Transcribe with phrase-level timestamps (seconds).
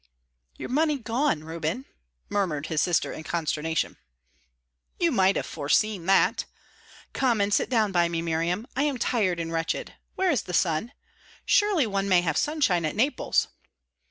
[0.57, 1.85] "Your money gone, Reuben?"
[2.27, 3.97] murmured his sister, in consternation.
[4.99, 6.45] "You might have foreseen that.
[7.13, 8.65] Come and sit down by me, Miriam.
[8.75, 9.93] I am tired and wretched.
[10.15, 10.93] Where is the sun?
[11.45, 13.49] Surely one may have sunshine at Naples!"